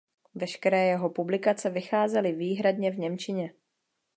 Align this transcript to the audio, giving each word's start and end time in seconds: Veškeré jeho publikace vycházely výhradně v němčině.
Veškeré 0.35 0.85
jeho 0.85 1.09
publikace 1.09 1.69
vycházely 1.69 2.31
výhradně 2.33 2.91
v 2.91 2.99
němčině. 2.99 3.53